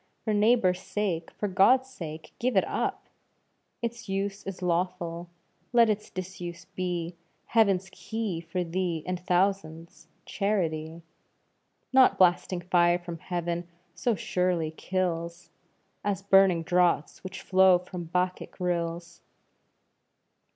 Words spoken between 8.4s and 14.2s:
for thee and thousands Charity. Not blasting fire from heaven so